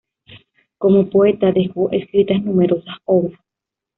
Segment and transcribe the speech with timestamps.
[0.79, 3.39] Como poeta, dejó escritas numerosas obras.